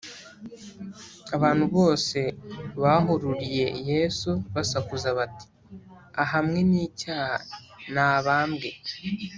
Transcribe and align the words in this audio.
abantu 1.35 1.65
bose 1.75 2.19
bahururiye 2.81 3.67
yesu 3.91 4.31
basakuza 4.53 5.07
bati, 5.17 5.45
ahamwe 6.23 6.59
n’icyaha, 6.69 7.35
ni 7.93 8.01
abambwe 8.09 8.69